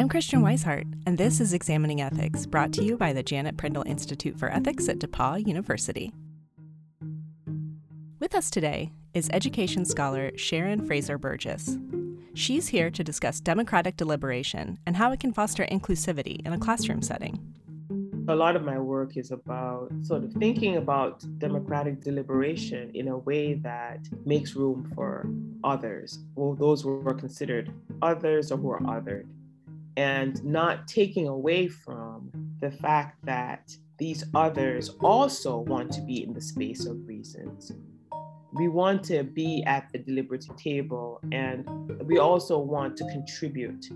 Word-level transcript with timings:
I'm 0.00 0.08
Christian 0.08 0.40
Wisehart, 0.40 0.86
and 1.04 1.18
this 1.18 1.42
is 1.42 1.52
Examining 1.52 2.00
Ethics, 2.00 2.46
brought 2.46 2.72
to 2.72 2.82
you 2.82 2.96
by 2.96 3.12
the 3.12 3.22
Janet 3.22 3.58
Prindle 3.58 3.82
Institute 3.86 4.38
for 4.38 4.50
Ethics 4.50 4.88
at 4.88 4.98
DePauw 4.98 5.46
University. 5.46 6.10
With 8.18 8.34
us 8.34 8.48
today 8.48 8.92
is 9.12 9.28
education 9.30 9.84
scholar 9.84 10.30
Sheron 10.36 10.86
Fraser 10.86 11.18
Burgess. 11.18 11.76
She's 12.32 12.68
here 12.68 12.90
to 12.90 13.04
discuss 13.04 13.40
democratic 13.40 13.98
deliberation 13.98 14.78
and 14.86 14.96
how 14.96 15.12
it 15.12 15.20
can 15.20 15.34
foster 15.34 15.66
inclusivity 15.66 16.40
in 16.46 16.54
a 16.54 16.58
classroom 16.58 17.02
setting. 17.02 17.38
A 18.28 18.34
lot 18.34 18.56
of 18.56 18.64
my 18.64 18.78
work 18.78 19.18
is 19.18 19.32
about 19.32 19.92
sort 20.00 20.24
of 20.24 20.32
thinking 20.32 20.78
about 20.78 21.22
democratic 21.38 22.00
deliberation 22.00 22.90
in 22.94 23.08
a 23.08 23.18
way 23.18 23.52
that 23.52 24.08
makes 24.24 24.56
room 24.56 24.90
for 24.94 25.28
others, 25.62 26.20
or 26.36 26.56
those 26.56 26.80
who 26.80 27.06
are 27.06 27.12
considered 27.12 27.70
others 28.00 28.50
or 28.50 28.56
who 28.56 28.70
are 28.70 28.80
othered, 28.80 29.26
and 29.96 30.42
not 30.44 30.86
taking 30.88 31.28
away 31.28 31.68
from 31.68 32.30
the 32.60 32.70
fact 32.70 33.24
that 33.24 33.74
these 33.98 34.24
others 34.34 34.90
also 35.02 35.58
want 35.58 35.92
to 35.92 36.00
be 36.00 36.22
in 36.22 36.32
the 36.32 36.40
space 36.40 36.86
of 36.86 37.06
reasons. 37.06 37.72
We 38.52 38.68
want 38.68 39.04
to 39.04 39.22
be 39.22 39.62
at 39.66 39.88
the 39.92 39.98
deliberative 39.98 40.56
table, 40.56 41.20
and 41.30 41.68
we 42.04 42.18
also 42.18 42.58
want 42.58 42.96
to 42.96 43.04
contribute 43.04 43.86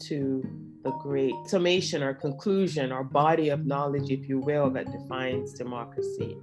to 0.00 0.42
the 0.84 0.92
great 1.02 1.34
summation 1.46 2.02
or 2.02 2.14
conclusion 2.14 2.92
or 2.92 3.02
body 3.02 3.48
of 3.48 3.66
knowledge, 3.66 4.10
if 4.10 4.28
you 4.28 4.38
will, 4.38 4.70
that 4.70 4.90
defines 4.92 5.54
democracy. 5.54 6.36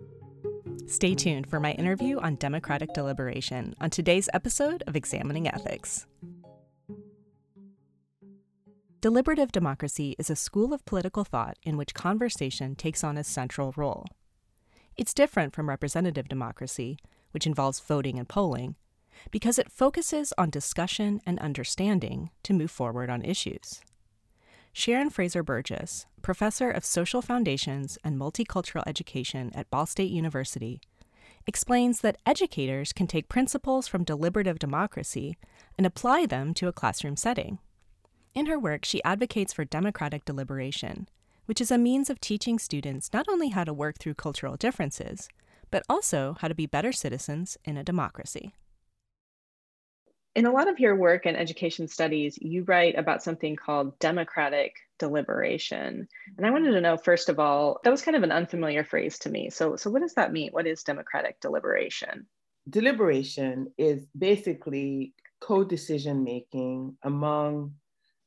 Stay 0.88 1.16
tuned 1.16 1.48
for 1.48 1.59
my 1.59 1.71
interview 1.73 2.20
on 2.20 2.35
democratic 2.35 2.91
deliberation 2.93 3.76
on 3.80 3.90
today's 3.90 4.27
episode 4.34 4.84
of 4.88 4.96
Examining 4.96 5.48
Ethics. 5.48 6.05
Deliberative 9.02 9.52
democracy 9.52 10.16
is 10.20 10.30
a 10.30 10.36
school 10.36 10.76
of 10.76 10.86
political 10.86 11.23
thought 11.23 11.57
in 11.63 11.76
which 11.76 11.96
conversation 11.96 12.76
takes 12.76 13.04
on 13.04 13.18
a 13.18 13.24
central 13.24 13.74
role. 13.76 14.05
It's 14.96 15.16
different 15.16 15.55
from 15.55 15.68
representative 15.68 16.30
democracy, 16.30 16.99
which 17.32 17.48
involves 17.48 17.80
voting 17.80 18.20
and 18.20 18.30
polling, 18.30 18.76
because 19.32 19.58
it 19.58 19.71
focuses 19.71 20.35
on 20.38 20.52
discussion 20.52 21.20
and 21.26 21.40
understanding 21.40 22.30
to 22.43 22.54
move 22.54 22.70
forward 22.70 23.10
on 23.10 23.24
issues. 23.24 23.82
Sheron 24.71 25.12
Fraser 25.12 25.41
Burgess, 25.41 26.05
professor 26.21 26.70
of 26.70 26.86
social 26.86 27.24
foundations 27.24 27.98
and 28.04 28.20
multicultural 28.20 28.84
education 28.86 29.49
at 29.55 29.71
Ball 29.71 29.88
State 29.88 30.12
University, 30.12 30.80
explains 31.48 32.02
that 32.02 32.20
educators 32.27 32.93
can 32.93 33.08
take 33.08 33.30
principles 33.30 33.88
from 33.88 34.04
deliberative 34.04 34.60
democracy 34.60 35.38
and 35.76 35.88
apply 35.88 36.27
them 36.27 36.54
to 36.54 36.68
a 36.68 36.74
classroom 36.74 37.15
setting. 37.15 37.58
In 38.34 38.46
her 38.46 38.57
work, 38.57 38.85
she 38.85 39.04
advocates 39.04 39.54
for 39.54 39.65
democratic 39.65 40.26
deliberation, 40.26 41.10
which 41.46 41.60
is 41.60 41.71
a 41.71 41.77
means 41.77 42.10
of 42.10 42.21
teaching 42.21 42.60
students 42.60 43.12
not 43.13 43.27
only 43.29 43.49
how 43.49 43.63
to 43.63 43.74
work 43.74 43.98
through 43.99 44.13
cultural 44.13 44.55
differences, 44.55 45.27
but 45.70 45.84
also 45.90 46.37
how 46.40 46.48
to 46.48 46.55
be 46.55 46.65
better 46.65 46.91
citizens 46.91 47.57
in 47.65 47.77
a 47.77 47.84
democracy 47.84 48.54
in 50.35 50.46
a 50.46 50.52
lot 50.52 50.70
of 50.70 50.79
your 50.79 50.96
work 50.96 51.26
in 51.26 51.35
education 51.35 51.87
studies, 51.87 52.37
you 52.41 52.63
write 52.63 52.98
about 52.98 53.21
something 53.21 53.55
called 53.55 53.98
democratic 53.99 54.76
deliberation. 54.98 56.07
And 56.37 56.46
I 56.46 56.52
wanted 56.52 56.71
to 56.71 56.82
know, 56.82 56.96
first 56.96 57.27
of 57.27 57.40
all, 57.40 57.79
that 57.84 57.90
was 57.90 58.02
kind 58.02 58.15
of 58.15 58.24
an 58.24 58.32
unfamiliar 58.32 58.84
phrase 58.84 59.20
to 59.20 59.29
me. 59.29 59.49
So, 59.49 59.76
so 59.76 59.90
what 59.90 60.02
does 60.02 60.13
that 60.13 60.32
mean? 60.32 60.52
What 60.52 60.68
is 60.68 60.84
democratic 60.84 61.40
deliberation? 61.41 62.27
Deliberation 62.70 63.74
is 63.77 64.06
basically 64.18 65.13
co 65.41 65.63
decision 65.63 66.24
making 66.24 66.96
among 67.03 67.74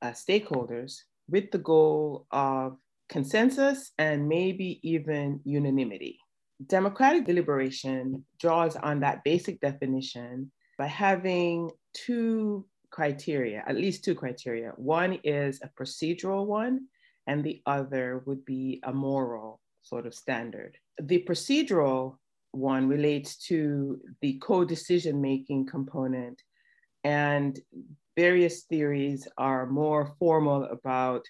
uh, 0.05 0.13
stakeholders 0.13 0.99
with 1.29 1.51
the 1.51 1.59
goal 1.59 2.27
of 2.31 2.77
consensus 3.09 3.93
and 3.99 4.29
maybe 4.29 4.81
even 4.83 5.41
unanimity. 5.45 6.19
Democratic 6.67 7.25
deliberation 7.25 8.25
draws 8.39 8.77
on 8.77 9.01
that 9.01 9.25
basic 9.25 9.61
definition 9.61 10.51
by 10.79 10.87
having 10.87 11.71
two 11.95 12.67
criteria, 12.91 13.65
at 13.67 13.77
least 13.77 14.05
two 14.05 14.15
criteria. 14.15 14.73
One 14.77 15.19
is 15.25 15.61
a 15.63 15.71
procedural 15.81 16.47
one, 16.47 16.87
and 17.27 17.43
the 17.43 17.63
other 17.65 18.23
would 18.27 18.45
be 18.45 18.81
a 18.85 18.93
moral 18.93 19.61
sort 19.83 20.07
of 20.07 20.15
standard. 20.15 20.77
The 21.03 21.25
procedural 21.27 22.19
one 22.53 22.89
relates 22.89 23.37
to 23.49 24.01
the 24.21 24.35
co 24.35 24.65
decision 24.65 25.21
making 25.21 25.67
component, 25.67 26.43
and 27.03 27.59
various 28.17 28.65
theories 28.65 29.27
are 29.39 29.67
more 29.67 30.15
formal 30.19 30.65
about 30.65 31.25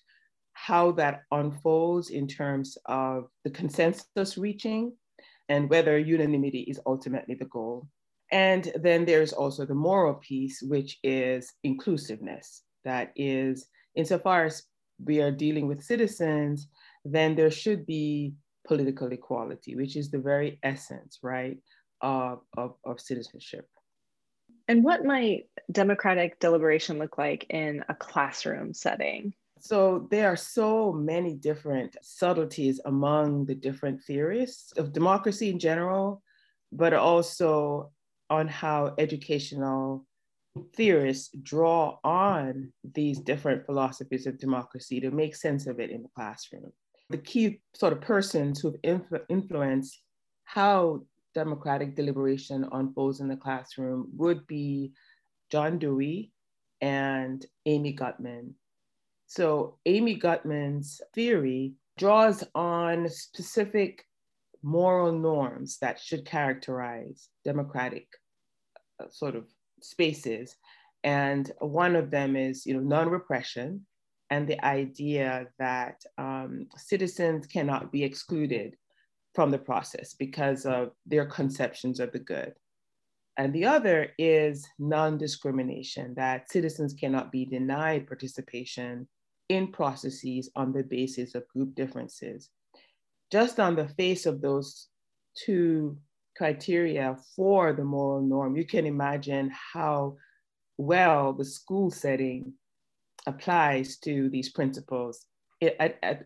how 0.52 0.92
that 0.92 1.22
unfolds 1.30 2.10
in 2.10 2.26
terms 2.26 2.78
of 2.86 3.28
the 3.44 3.50
consensus 3.50 4.38
reaching 4.38 4.92
and 5.48 5.68
whether 5.68 5.98
unanimity 5.98 6.60
is 6.60 6.80
ultimately 6.86 7.34
the 7.34 7.44
goal. 7.46 7.86
And 8.32 8.72
then 8.80 9.04
there's 9.04 9.32
also 9.32 9.66
the 9.66 9.74
moral 9.74 10.14
piece, 10.14 10.62
which 10.62 10.98
is 11.02 11.52
inclusiveness. 11.62 12.62
That 12.84 13.12
is, 13.16 13.66
insofar 13.94 14.46
as 14.46 14.62
we 15.04 15.20
are 15.20 15.30
dealing 15.30 15.66
with 15.66 15.82
citizens, 15.82 16.68
then 17.04 17.34
there 17.34 17.50
should 17.50 17.84
be 17.84 18.34
political 18.66 19.08
equality, 19.12 19.76
which 19.76 19.96
is 19.96 20.10
the 20.10 20.18
very 20.18 20.58
essence, 20.62 21.18
right, 21.22 21.58
of, 22.00 22.40
of, 22.56 22.74
of 22.84 23.00
citizenship. 23.00 23.68
And 24.68 24.82
what 24.82 25.04
might 25.04 25.46
democratic 25.70 26.40
deliberation 26.40 26.98
look 26.98 27.18
like 27.18 27.46
in 27.50 27.84
a 27.88 27.94
classroom 27.94 28.72
setting? 28.72 29.34
So 29.60 30.08
there 30.10 30.28
are 30.28 30.36
so 30.36 30.92
many 30.92 31.34
different 31.34 31.96
subtleties 32.02 32.80
among 32.84 33.46
the 33.46 33.54
different 33.54 34.02
theorists 34.02 34.72
of 34.72 34.92
democracy 34.92 35.50
in 35.50 35.58
general, 35.58 36.22
but 36.72 36.92
also 36.92 37.90
on 38.30 38.48
how 38.48 38.94
educational 38.98 40.06
theorists 40.74 41.30
draw 41.42 41.98
on 42.04 42.72
these 42.94 43.18
different 43.20 43.66
philosophies 43.66 44.26
of 44.26 44.38
democracy 44.38 45.00
to 45.00 45.10
make 45.10 45.34
sense 45.34 45.66
of 45.66 45.80
it 45.80 45.90
in 45.90 46.02
the 46.02 46.08
classroom. 46.14 46.72
The 47.10 47.18
key 47.18 47.60
sort 47.74 47.92
of 47.92 48.00
persons 48.00 48.60
who've 48.60 48.80
influ- 48.82 49.24
influenced 49.28 50.00
how 50.44 51.04
democratic 51.34 51.94
deliberation 51.94 52.64
on 52.64 52.86
unfolds 52.86 53.20
in 53.20 53.28
the 53.28 53.36
classroom 53.36 54.08
would 54.16 54.46
be 54.46 54.92
John 55.50 55.78
Dewey 55.78 56.32
and 56.80 57.44
Amy 57.66 57.94
Gutmann. 57.94 58.54
So, 59.26 59.78
Amy 59.86 60.18
Gutmann's 60.18 61.00
theory 61.14 61.74
draws 61.96 62.44
on 62.54 63.08
specific 63.08 64.04
moral 64.62 65.12
norms 65.12 65.78
that 65.78 65.98
should 65.98 66.24
characterize 66.24 67.28
democratic 67.44 68.06
uh, 69.00 69.06
sort 69.10 69.36
of 69.36 69.44
spaces. 69.80 70.56
And 71.02 71.50
one 71.58 71.96
of 71.96 72.10
them 72.10 72.36
is, 72.36 72.64
you 72.64 72.74
know, 72.74 72.80
non-repression 72.80 73.84
and 74.30 74.48
the 74.48 74.64
idea 74.64 75.46
that 75.58 76.02
um, 76.16 76.66
citizens 76.76 77.46
cannot 77.46 77.92
be 77.92 78.02
excluded 78.02 78.76
from 79.34 79.50
the 79.50 79.58
process 79.58 80.14
because 80.14 80.64
of 80.64 80.92
their 81.06 81.26
conceptions 81.26 82.00
of 82.00 82.12
the 82.12 82.18
good. 82.18 82.54
And 83.36 83.52
the 83.52 83.64
other 83.66 84.12
is 84.16 84.66
non-discrimination, 84.78 86.14
that 86.14 86.50
citizens 86.50 86.94
cannot 86.94 87.32
be 87.32 87.44
denied 87.44 88.06
participation 88.06 89.08
in 89.48 89.72
processes 89.72 90.50
on 90.54 90.72
the 90.72 90.84
basis 90.84 91.34
of 91.34 91.48
group 91.48 91.74
differences. 91.74 92.50
Just 93.32 93.58
on 93.58 93.74
the 93.74 93.88
face 93.88 94.26
of 94.26 94.40
those 94.40 94.88
two 95.36 95.98
criteria 96.36 97.16
for 97.34 97.72
the 97.72 97.84
moral 97.84 98.22
norm, 98.22 98.56
you 98.56 98.64
can 98.64 98.86
imagine 98.86 99.50
how 99.72 100.16
well 100.78 101.32
the 101.32 101.44
school 101.44 101.90
setting 101.90 102.52
applies 103.26 103.98
to 103.98 104.28
these 104.28 104.50
principles 104.50 105.26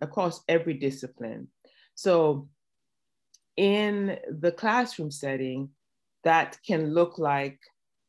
across 0.03 0.43
every 0.49 0.75
discipline. 0.75 1.49
So, 1.95 2.49
in 3.59 4.17
the 4.41 4.53
classroom 4.53 5.11
setting, 5.11 5.69
that 6.23 6.57
can 6.65 6.95
look 6.95 7.19
like 7.19 7.59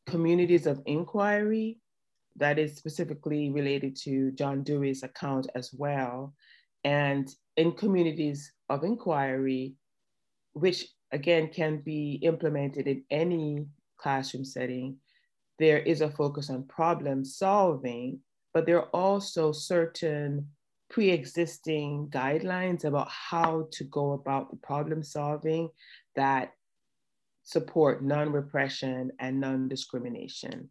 communities 0.06 0.66
of 0.66 0.80
inquiry, 0.86 1.78
that 2.36 2.56
is 2.58 2.76
specifically 2.76 3.50
related 3.50 3.96
to 4.04 4.30
John 4.32 4.62
Dewey's 4.62 5.02
account 5.02 5.48
as 5.56 5.72
well. 5.72 6.32
And 6.84 7.28
in 7.56 7.72
communities 7.72 8.52
of 8.68 8.84
inquiry, 8.84 9.74
which 10.52 10.86
again 11.10 11.48
can 11.48 11.80
be 11.80 12.20
implemented 12.22 12.86
in 12.86 13.02
any 13.10 13.66
classroom 13.98 14.44
setting. 14.44 14.96
There 15.58 15.80
is 15.80 16.00
a 16.00 16.10
focus 16.10 16.48
on 16.48 16.62
problem 16.68 17.24
solving, 17.24 18.20
but 18.54 18.66
there 18.66 18.78
are 18.78 18.90
also 18.94 19.50
certain 19.50 20.46
pre-existing 20.90 22.08
guidelines 22.10 22.84
about 22.84 23.08
how 23.08 23.68
to 23.72 23.84
go 23.84 24.12
about 24.12 24.50
the 24.50 24.56
problem 24.56 25.02
solving 25.02 25.70
that 26.16 26.52
support 27.42 28.02
non-repression 28.02 29.12
and 29.18 29.40
non-discrimination. 29.40 30.68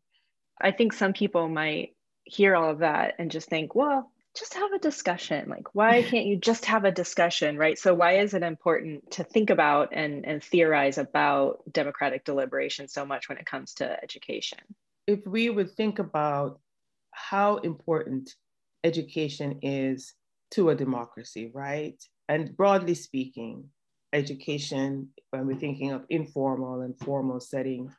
I 0.62 0.72
think 0.72 0.94
some 0.94 1.14
people 1.14 1.48
might 1.48 1.96
hear 2.26 2.56
all 2.56 2.70
of 2.70 2.80
that 2.80 3.16
and 3.18 3.32
just 3.32 3.50
think, 3.50 3.74
well, 3.74 4.12
just 4.38 4.54
have 4.54 4.72
a 4.74 4.80
discussion. 4.80 5.50
Like, 5.50 5.74
why 5.74 6.04
can't 6.10 6.26
you 6.26 6.38
just 6.38 6.66
have 6.66 6.86
a 6.86 6.92
discussion, 6.92 7.58
right? 7.58 7.80
So, 7.80 7.94
why 7.94 8.20
is 8.20 8.34
it 8.34 8.44
important 8.44 9.12
to 9.12 9.24
think 9.24 9.50
about 9.50 9.90
and, 9.94 10.26
and 10.26 10.44
theorize 10.44 10.98
about 10.98 11.62
democratic 11.72 12.26
deliberation 12.26 12.88
so 12.88 13.06
much 13.06 13.30
when 13.30 13.38
it 13.38 13.46
comes 13.46 13.76
to 13.76 14.04
education? 14.04 14.60
If 15.08 15.26
we 15.26 15.50
would 15.50 15.72
think 15.72 15.98
about 15.98 16.60
how 17.12 17.58
important 17.58 18.36
education 18.84 19.60
is 19.62 20.14
to 20.52 20.70
a 20.70 20.76
democracy, 20.76 21.52
right? 21.54 22.02
And 22.28 22.56
broadly 22.56 22.96
speaking, 22.96 23.66
education, 24.14 25.10
when 25.32 25.46
we're 25.48 25.60
thinking 25.60 25.92
of 25.92 26.06
informal 26.10 26.82
and 26.82 26.98
formal 27.00 27.40
settings, 27.40 27.96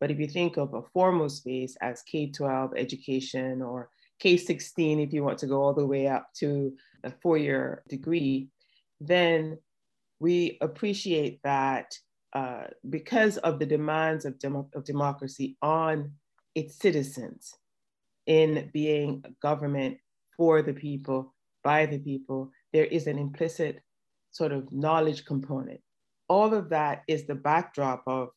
but 0.00 0.10
if 0.10 0.18
you 0.18 0.26
think 0.26 0.56
of 0.56 0.74
a 0.74 0.82
formal 0.92 1.28
space 1.28 1.76
as 1.80 2.02
K 2.02 2.30
12 2.30 2.72
education 2.76 3.62
or 3.62 3.88
K 4.20 4.36
16, 4.36 5.00
if 5.00 5.12
you 5.12 5.22
want 5.22 5.38
to 5.38 5.46
go 5.46 5.62
all 5.62 5.74
the 5.74 5.86
way 5.86 6.08
up 6.08 6.28
to 6.38 6.74
a 7.04 7.12
four 7.22 7.38
year 7.38 7.82
degree, 7.88 8.48
then 9.00 9.58
we 10.20 10.58
appreciate 10.60 11.40
that 11.44 11.94
uh, 12.34 12.64
because 12.90 13.38
of 13.38 13.58
the 13.58 13.66
demands 13.66 14.24
of, 14.24 14.38
demo- 14.38 14.68
of 14.74 14.84
democracy 14.84 15.56
on 15.62 16.12
its 16.54 16.78
citizens 16.78 17.54
in 18.26 18.70
being 18.72 19.22
a 19.24 19.30
government 19.40 19.98
for 20.36 20.62
the 20.62 20.72
people, 20.72 21.34
by 21.62 21.86
the 21.86 21.98
people, 21.98 22.50
there 22.72 22.84
is 22.84 23.06
an 23.06 23.18
implicit 23.18 23.80
sort 24.30 24.52
of 24.52 24.70
knowledge 24.72 25.24
component. 25.24 25.80
All 26.28 26.54
of 26.54 26.70
that 26.70 27.02
is 27.06 27.26
the 27.26 27.34
backdrop 27.34 28.02
of 28.06 28.28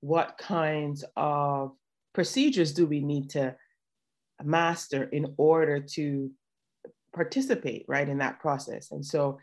what 0.00 0.36
kinds 0.38 1.04
of 1.16 1.72
procedures 2.12 2.72
do 2.72 2.86
we 2.86 3.00
need 3.00 3.30
to 3.30 3.56
master 4.42 5.04
in 5.04 5.34
order 5.36 5.80
to 5.80 6.30
participate 7.14 7.84
right 7.88 8.08
in 8.08 8.18
that 8.18 8.40
process 8.40 8.90
and 8.90 9.04
so 9.04 9.38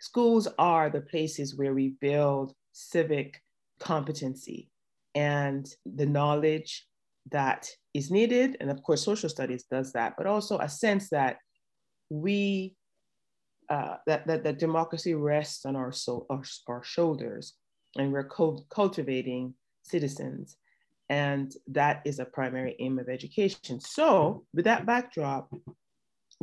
schools 0.00 0.48
are 0.58 0.90
the 0.90 1.00
places 1.00 1.56
where 1.56 1.72
we 1.72 1.94
build 2.00 2.52
civic 2.72 3.40
competency 3.78 4.68
and 5.14 5.74
the 5.94 6.06
knowledge 6.06 6.86
that 7.30 7.68
is 7.94 8.10
needed 8.10 8.56
and 8.60 8.70
of 8.70 8.82
course 8.82 9.04
social 9.04 9.28
studies 9.28 9.64
does 9.70 9.92
that 9.92 10.14
but 10.16 10.26
also 10.26 10.58
a 10.58 10.68
sense 10.68 11.08
that 11.10 11.36
we 12.10 12.74
uh, 13.70 13.96
that, 14.06 14.26
that 14.26 14.44
that 14.44 14.58
democracy 14.58 15.14
rests 15.14 15.64
on 15.64 15.76
our, 15.76 15.92
so, 15.92 16.26
our, 16.28 16.42
our 16.68 16.84
shoulders 16.84 17.54
and 17.96 18.12
we're 18.12 18.28
co- 18.28 18.66
cultivating 18.70 19.54
citizens 19.82 20.56
and 21.12 21.54
that 21.66 22.00
is 22.06 22.20
a 22.20 22.24
primary 22.24 22.74
aim 22.78 22.98
of 22.98 23.10
education. 23.10 23.78
So, 23.80 24.46
with 24.54 24.64
that 24.64 24.86
backdrop, 24.86 25.52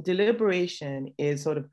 deliberation 0.03 1.11
is 1.17 1.41
sort 1.41 1.57
of 1.57 1.67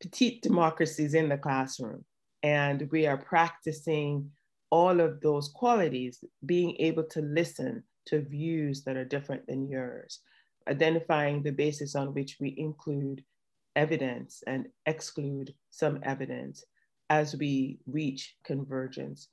petite 0.00 0.40
democracies 0.40 1.12
in 1.12 1.28
the 1.28 1.36
classroom. 1.36 2.02
And 2.42 2.88
we 2.90 3.06
are 3.06 3.18
practicing 3.18 4.30
all 4.70 5.00
of 5.00 5.20
those 5.20 5.48
qualities, 5.48 6.24
being 6.46 6.76
able 6.78 7.04
to 7.10 7.20
listen 7.20 7.82
to 8.06 8.22
views 8.22 8.82
that 8.84 8.96
are 8.96 9.04
different 9.04 9.46
than 9.46 9.68
yours, 9.68 10.20
identifying 10.68 11.42
the 11.42 11.52
basis 11.52 11.94
on 11.94 12.14
which 12.14 12.36
we 12.40 12.54
include 12.58 13.24
evidence 13.76 14.42
and 14.46 14.66
exclude 14.86 15.54
some 15.70 16.00
evidence 16.02 16.64
as 17.08 17.36
we 17.36 17.78
reach 17.86 18.36
convergence. 18.44 19.28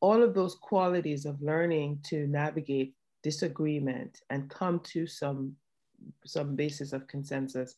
All 0.00 0.22
of 0.22 0.34
those 0.34 0.54
qualities 0.54 1.26
of 1.26 1.40
learning 1.42 2.00
to 2.04 2.26
navigate 2.26 2.94
disagreement 3.22 4.20
and 4.30 4.48
come 4.48 4.80
to 4.80 5.06
some 5.06 5.54
some 6.24 6.56
basis 6.56 6.94
of 6.94 7.06
consensus 7.06 7.76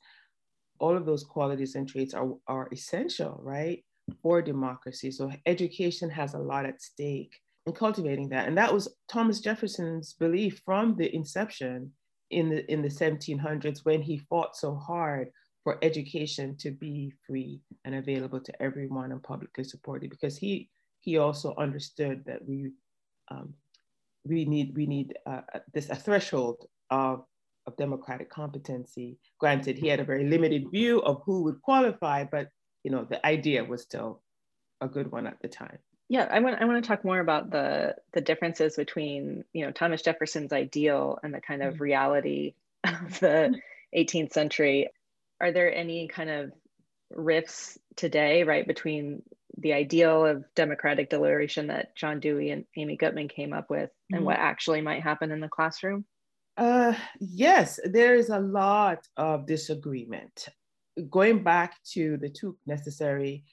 all 0.82 0.96
of 0.96 1.06
those 1.06 1.22
qualities 1.22 1.76
and 1.76 1.88
traits 1.88 2.12
are, 2.12 2.34
are 2.48 2.68
essential 2.72 3.40
right 3.42 3.84
for 4.20 4.42
democracy. 4.42 5.12
So 5.12 5.30
education 5.46 6.10
has 6.10 6.34
a 6.34 6.38
lot 6.38 6.66
at 6.66 6.82
stake 6.82 7.40
in 7.66 7.72
cultivating 7.72 8.28
that 8.28 8.48
and 8.48 8.58
that 8.58 8.72
was 8.72 8.88
thomas 9.08 9.40
jefferson's 9.40 10.14
belief 10.14 10.60
from 10.64 10.96
the 10.96 11.14
inception 11.14 11.92
in 12.30 12.48
the 12.48 12.70
in 12.72 12.82
the 12.82 12.88
1700s 12.88 13.84
when 13.84 14.02
he 14.02 14.18
fought 14.18 14.56
so 14.56 14.74
hard 14.74 15.28
for 15.62 15.78
education 15.82 16.56
to 16.56 16.70
be 16.72 17.12
free 17.26 17.60
and 17.84 17.94
available 17.94 18.40
to 18.40 18.62
everyone 18.62 19.12
and 19.12 19.22
publicly 19.22 19.62
supported 19.62 20.10
because 20.10 20.36
he 20.36 20.68
he 21.00 21.18
also 21.18 21.54
understood 21.56 22.24
that 22.26 22.46
we 22.46 22.70
um, 23.30 23.54
we 24.24 24.44
need 24.44 24.74
we 24.76 24.86
need 24.86 25.14
uh, 25.26 25.42
this 25.72 25.90
a 25.90 25.94
threshold 25.94 26.66
of 26.90 27.24
of 27.66 27.76
democratic 27.76 28.28
competency. 28.28 29.18
Granted, 29.38 29.78
he 29.78 29.86
had 29.86 30.00
a 30.00 30.04
very 30.04 30.28
limited 30.28 30.64
view 30.70 31.00
of 31.02 31.22
who 31.24 31.44
would 31.44 31.62
qualify, 31.62 32.24
but 32.24 32.48
you 32.82 32.90
know 32.90 33.06
the 33.08 33.24
idea 33.24 33.64
was 33.64 33.82
still 33.82 34.22
a 34.80 34.88
good 34.88 35.10
one 35.12 35.26
at 35.26 35.40
the 35.42 35.48
time. 35.48 35.78
Yeah, 36.12 36.28
I 36.30 36.40
want 36.40 36.60
I 36.60 36.66
want 36.66 36.84
to 36.84 36.86
talk 36.86 37.06
more 37.06 37.20
about 37.20 37.50
the 37.50 37.96
the 38.12 38.20
differences 38.20 38.76
between 38.76 39.44
you 39.54 39.64
know 39.64 39.72
Thomas 39.72 40.02
Jefferson's 40.02 40.52
ideal 40.52 41.18
and 41.22 41.32
the 41.32 41.40
kind 41.40 41.62
of 41.62 41.72
mm-hmm. 41.72 41.84
reality 41.84 42.54
of 42.84 43.18
the 43.20 43.58
18th 43.96 44.34
century. 44.34 44.90
Are 45.40 45.52
there 45.52 45.74
any 45.74 46.08
kind 46.08 46.28
of 46.28 46.52
rifts 47.10 47.78
today, 47.96 48.42
right, 48.42 48.66
between 48.66 49.22
the 49.56 49.72
ideal 49.72 50.26
of 50.26 50.44
democratic 50.54 51.08
deliberation 51.08 51.68
that 51.68 51.96
John 51.96 52.20
Dewey 52.20 52.50
and 52.50 52.66
Amy 52.76 52.98
Gutmann 52.98 53.30
came 53.30 53.54
up 53.54 53.70
with 53.70 53.88
and 54.10 54.18
mm-hmm. 54.18 54.26
what 54.26 54.36
actually 54.36 54.82
might 54.82 55.02
happen 55.02 55.30
in 55.30 55.40
the 55.40 55.48
classroom? 55.48 56.04
Uh, 56.58 56.92
yes, 57.20 57.80
there 57.84 58.16
is 58.16 58.28
a 58.28 58.38
lot 58.38 59.08
of 59.16 59.46
disagreement. 59.46 60.48
Going 61.08 61.42
back 61.42 61.82
to 61.92 62.18
the 62.18 62.28
two 62.28 62.58
necessary 62.66 63.44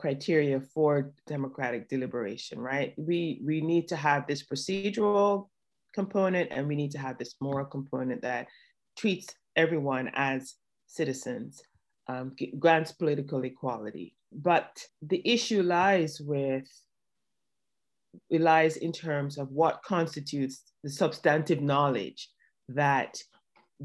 criteria 0.00 0.58
for 0.58 1.12
democratic 1.26 1.88
deliberation, 1.90 2.58
right? 2.58 2.94
We, 2.96 3.42
we 3.44 3.60
need 3.60 3.86
to 3.88 3.96
have 3.96 4.26
this 4.26 4.42
procedural 4.42 5.48
component 5.94 6.48
and 6.50 6.66
we 6.66 6.74
need 6.74 6.92
to 6.92 6.98
have 6.98 7.18
this 7.18 7.34
moral 7.40 7.66
component 7.66 8.22
that 8.22 8.46
treats 8.96 9.34
everyone 9.56 10.10
as 10.14 10.54
citizens, 10.86 11.60
um, 12.08 12.34
grants 12.58 12.92
political 12.92 13.44
equality. 13.44 14.14
But 14.32 14.82
the 15.02 15.20
issue 15.24 15.62
lies 15.62 16.18
with, 16.18 16.66
it 18.30 18.40
lies 18.40 18.78
in 18.78 18.92
terms 18.92 19.36
of 19.36 19.50
what 19.50 19.82
constitutes 19.82 20.62
the 20.82 20.90
substantive 20.90 21.60
knowledge 21.60 22.30
that 22.70 23.18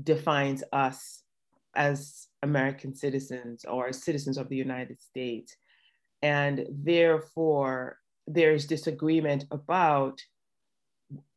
defines 0.02 0.64
us 0.72 1.24
as 1.76 2.28
American 2.42 2.96
citizens 2.96 3.66
or 3.66 3.92
citizens 3.92 4.38
of 4.38 4.48
the 4.48 4.56
United 4.56 5.02
States. 5.02 5.57
And 6.26 6.66
therefore, 6.72 8.00
there's 8.26 8.66
disagreement 8.66 9.46
about 9.52 10.20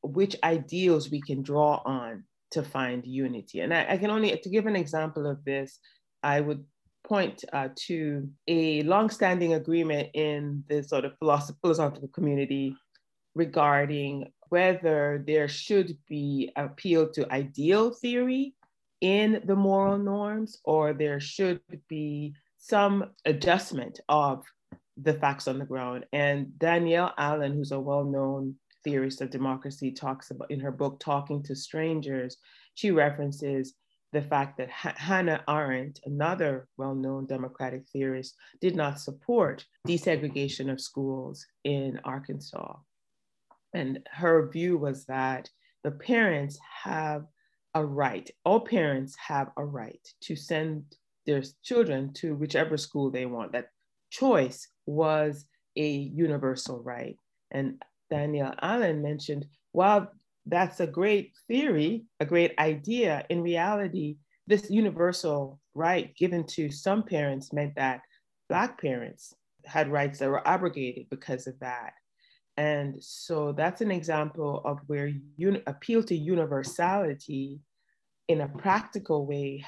which 0.02 0.35
ideals 0.42 1.11
we 1.11 1.21
can 1.21 1.42
draw 1.42 1.83
on 1.85 2.25
to 2.52 2.62
find 2.62 3.04
unity. 3.04 3.61
And 3.61 3.75
I, 3.75 3.85
I, 3.90 3.97
can 3.99 4.11
only, 4.11 4.35
to 4.35 4.49
give 4.49 4.64
an 4.64 4.76
example 4.76 5.26
of 5.26 5.45
this, 5.45 5.78
I 6.23 6.40
would 6.40 6.64
point 7.07 7.45
uh, 7.52 7.68
to 7.88 8.30
a 8.47 8.83
longstanding 8.85 9.52
agreement 9.52 10.09
in 10.14 10.64
the 10.71 10.83
sort 10.83 11.04
of 11.04 11.12
philosophical 11.18 12.09
community 12.09 12.75
regarding 13.35 14.33
whether 14.49 15.23
there 15.26 15.49
should 15.49 15.99
be 16.09 16.50
appeal 16.57 17.11
to 17.11 17.30
ideal 17.30 17.90
theory 17.90 18.54
in 19.02 19.42
the 19.45 19.54
moral 19.54 19.99
norms 19.99 20.57
or 20.64 20.95
there 20.95 21.21
should 21.21 21.61
be 21.90 22.33
some 22.57 23.04
adjustment 23.26 24.00
of 24.09 24.42
the 25.00 25.14
facts 25.14 25.48
on 25.48 25.58
the 25.58 25.64
ground. 25.64 26.04
And 26.12 26.58
Danielle 26.58 27.14
Allen, 27.16 27.54
who's 27.54 27.72
a 27.72 27.80
well-known 27.80 28.56
theorist 28.84 29.20
of 29.20 29.30
democracy, 29.30 29.92
talks 29.92 30.30
about 30.30 30.50
in 30.50 30.60
her 30.60 30.72
book, 30.72 31.00
Talking 31.00 31.42
to 31.44 31.54
Strangers, 31.54 32.36
she 32.74 32.90
references 32.90 33.74
the 34.12 34.22
fact 34.22 34.56
that 34.56 34.70
Hannah 34.70 35.44
Arendt, 35.48 36.00
another 36.06 36.66
well 36.78 36.94
known 36.94 37.26
democratic 37.26 37.84
theorist, 37.92 38.34
did 38.60 38.74
not 38.74 39.00
support 39.00 39.66
desegregation 39.86 40.72
of 40.72 40.80
schools 40.80 41.44
in 41.64 42.00
Arkansas. 42.04 42.76
And 43.74 44.00
her 44.12 44.48
view 44.48 44.78
was 44.78 45.04
that 45.06 45.50
the 45.84 45.90
parents 45.90 46.58
have 46.84 47.26
a 47.74 47.84
right, 47.84 48.30
all 48.44 48.60
parents 48.60 49.14
have 49.26 49.50
a 49.58 49.64
right 49.64 50.00
to 50.22 50.34
send 50.34 50.84
their 51.26 51.42
children 51.62 52.12
to 52.14 52.34
whichever 52.34 52.78
school 52.78 53.10
they 53.10 53.26
want. 53.26 53.52
That 53.52 53.68
choice 54.10 54.68
was 54.88 55.45
a 55.76 55.88
universal 55.88 56.83
right. 56.83 57.16
And 57.50 57.83
Danielle 58.11 58.54
Allen 58.61 59.02
mentioned 59.02 59.47
while 59.73 60.11
that's 60.47 60.80
a 60.80 60.87
great 60.87 61.33
theory, 61.47 62.07
a 62.21 62.25
great 62.25 62.54
idea. 62.59 63.25
In 63.28 63.42
reality, 63.42 64.16
this 64.47 64.71
universal 64.71 65.61
right 65.75 66.16
given 66.16 66.45
to 66.45 66.71
some 66.71 67.02
parents 67.02 67.52
meant 67.52 67.75
that 67.76 68.00
Black 68.49 68.80
parents 68.80 69.35
had 69.66 69.92
rights 69.92 70.18
that 70.18 70.30
were 70.30 70.47
abrogated 70.49 71.07
because 71.11 71.47
of 71.47 71.59
that. 71.61 71.92
And 72.57 72.97
so 72.99 73.52
that's 73.52 73.83
an 73.83 73.90
example 73.90 74.62
of 74.64 74.78
where 74.87 75.12
appeal 75.66 76.02
to 76.04 76.16
universality 76.16 77.61
in 78.28 78.40
a 78.40 78.49
practical 78.49 79.26
way 79.26 79.64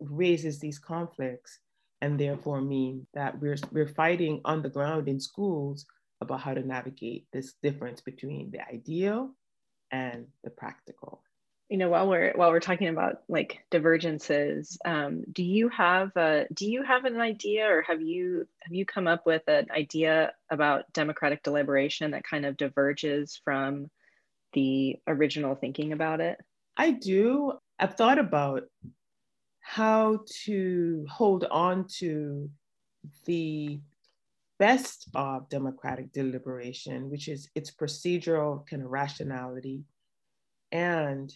raises 0.00 0.58
these 0.58 0.78
conflicts 0.78 1.60
and 2.00 2.18
therefore 2.18 2.60
mean 2.60 3.06
that 3.14 3.40
we're, 3.40 3.56
we're 3.72 3.88
fighting 3.88 4.40
on 4.44 4.62
the 4.62 4.68
ground 4.68 5.08
in 5.08 5.20
schools 5.20 5.86
about 6.20 6.40
how 6.40 6.54
to 6.54 6.66
navigate 6.66 7.26
this 7.32 7.54
difference 7.62 8.00
between 8.00 8.50
the 8.50 8.60
ideal 8.68 9.34
and 9.90 10.26
the 10.44 10.50
practical. 10.50 11.22
You 11.68 11.76
know 11.76 11.90
while 11.90 12.08
we're 12.08 12.32
while 12.34 12.50
we're 12.50 12.60
talking 12.60 12.88
about 12.88 13.16
like 13.28 13.62
divergences 13.70 14.78
um, 14.86 15.24
do 15.30 15.44
you 15.44 15.68
have 15.68 16.16
a 16.16 16.46
do 16.54 16.66
you 16.66 16.82
have 16.82 17.04
an 17.04 17.20
idea 17.20 17.66
or 17.70 17.82
have 17.82 18.00
you 18.00 18.48
have 18.62 18.74
you 18.74 18.86
come 18.86 19.06
up 19.06 19.26
with 19.26 19.42
an 19.48 19.66
idea 19.70 20.32
about 20.50 20.90
democratic 20.94 21.42
deliberation 21.42 22.12
that 22.12 22.24
kind 22.24 22.46
of 22.46 22.56
diverges 22.56 23.38
from 23.44 23.90
the 24.54 24.96
original 25.06 25.54
thinking 25.54 25.92
about 25.92 26.20
it? 26.20 26.38
I 26.76 26.92
do. 26.92 27.52
I've 27.78 27.96
thought 27.96 28.18
about 28.18 28.62
how 29.68 30.18
to 30.44 31.04
hold 31.10 31.44
on 31.50 31.86
to 31.86 32.48
the 33.26 33.78
best 34.58 35.10
of 35.14 35.46
democratic 35.50 36.10
deliberation 36.10 37.10
which 37.10 37.28
is 37.28 37.50
its 37.54 37.70
procedural 37.70 38.66
kind 38.66 38.82
of 38.82 38.88
rationality 38.88 39.84
and 40.72 41.34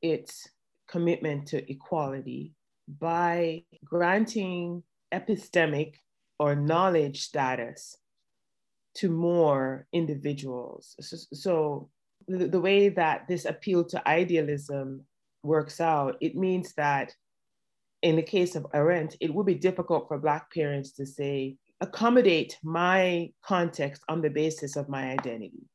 its 0.00 0.48
commitment 0.88 1.46
to 1.48 1.70
equality 1.70 2.54
by 2.98 3.62
granting 3.84 4.82
epistemic 5.12 5.96
or 6.38 6.56
knowledge 6.56 7.20
status 7.20 7.94
to 8.94 9.10
more 9.10 9.86
individuals. 9.92 10.96
So, 11.00 11.16
so 11.34 11.90
the, 12.26 12.48
the, 12.48 12.60
way 12.60 12.88
that 12.88 13.28
this 13.28 13.44
appeal 13.44 13.84
to 13.84 14.08
idealism 14.08 15.04
works 15.42 15.78
out, 15.78 16.16
it 16.22 16.34
means 16.34 16.72
that 16.74 17.14
in 18.02 18.16
the 18.16 18.22
case 18.22 18.56
of 18.56 18.66
Arendt, 18.72 19.16
it 19.20 19.32
would 19.32 19.46
be 19.46 19.54
difficult 19.54 20.08
for 20.08 20.18
Black 20.18 20.52
parents 20.52 20.92
to 20.92 21.06
say, 21.06 21.56
accommodate 21.80 22.58
my 22.62 23.30
context 23.42 24.02
on 24.08 24.20
the 24.20 24.30
basis 24.30 24.76
of 24.76 24.88
my 24.88 25.10
identity. 25.10 25.66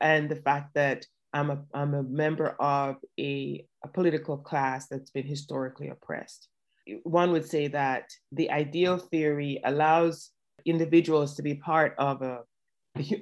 And 0.00 0.28
the 0.28 0.36
fact 0.36 0.74
that 0.74 1.06
I'm 1.32 1.50
a, 1.50 1.62
I'm 1.74 1.94
a 1.94 2.02
member 2.02 2.50
of 2.60 2.96
a, 3.18 3.64
a 3.84 3.88
political 3.88 4.36
class 4.36 4.88
that's 4.88 5.10
been 5.10 5.26
historically 5.26 5.88
oppressed. 5.88 6.48
One 7.02 7.32
would 7.32 7.46
say 7.46 7.68
that 7.68 8.10
the 8.32 8.50
ideal 8.50 8.98
theory 8.98 9.60
allows 9.64 10.30
individuals 10.64 11.36
to 11.36 11.42
be 11.42 11.54
part 11.54 11.94
of 11.98 12.22
a 12.22 12.40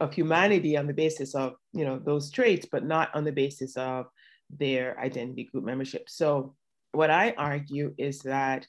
of 0.00 0.14
humanity 0.14 0.76
on 0.76 0.86
the 0.86 0.94
basis 0.94 1.34
of 1.34 1.54
you 1.72 1.84
know 1.84 1.98
those 1.98 2.30
traits, 2.30 2.66
but 2.70 2.84
not 2.84 3.14
on 3.14 3.24
the 3.24 3.32
basis 3.32 3.76
of 3.76 4.06
their 4.50 4.98
identity 5.00 5.44
group 5.44 5.64
membership. 5.64 6.08
So 6.08 6.54
what 6.92 7.10
I 7.10 7.34
argue 7.36 7.94
is 7.98 8.20
that 8.20 8.66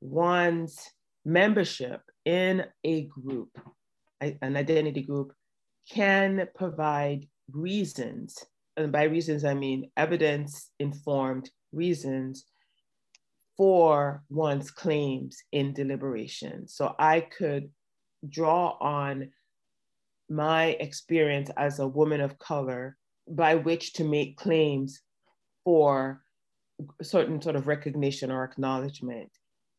one's 0.00 0.78
membership 1.24 2.00
in 2.24 2.64
a 2.84 3.06
group, 3.06 3.50
an 4.20 4.56
identity 4.56 5.02
group, 5.02 5.32
can 5.90 6.46
provide 6.54 7.26
reasons 7.52 8.44
and 8.78 8.92
by 8.92 9.04
reasons, 9.04 9.44
I 9.44 9.54
mean 9.54 9.90
evidence 9.96 10.70
informed 10.78 11.50
reasons 11.72 12.46
for 13.56 14.22
one's 14.30 14.70
claims 14.70 15.36
in 15.50 15.74
deliberation. 15.74 16.68
So 16.68 16.94
I 16.98 17.20
could 17.20 17.70
draw 18.28 18.76
on 18.80 19.30
my 20.30 20.66
experience 20.80 21.50
as 21.56 21.80
a 21.80 21.88
woman 21.88 22.20
of 22.20 22.38
color 22.38 22.96
by 23.28 23.56
which 23.56 23.94
to 23.94 24.04
make 24.04 24.36
claims 24.36 25.00
for 25.64 26.22
certain 27.02 27.40
sort 27.40 27.56
of 27.56 27.66
recognition 27.66 28.30
or 28.30 28.44
acknowledgement. 28.44 29.30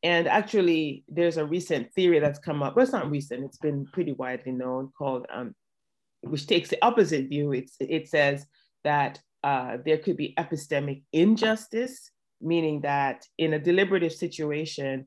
And 0.01 0.27
actually, 0.27 1.03
there's 1.09 1.37
a 1.37 1.45
recent 1.45 1.93
theory 1.93 2.19
that's 2.19 2.39
come 2.39 2.63
up. 2.63 2.75
Well, 2.75 2.83
it's 2.83 2.93
not 2.93 3.11
recent; 3.11 3.43
it's 3.43 3.57
been 3.57 3.85
pretty 3.91 4.13
widely 4.13 4.53
known, 4.53 4.91
called 4.97 5.25
um, 5.33 5.53
which 6.21 6.47
takes 6.47 6.69
the 6.69 6.83
opposite 6.83 7.27
view. 7.29 7.51
It's, 7.51 7.75
it 7.79 8.07
says 8.07 8.45
that 8.83 9.19
uh, 9.43 9.77
there 9.85 9.97
could 9.97 10.17
be 10.17 10.33
epistemic 10.37 11.03
injustice, 11.11 12.11
meaning 12.41 12.81
that 12.81 13.25
in 13.37 13.53
a 13.53 13.59
deliberative 13.59 14.13
situation, 14.13 15.05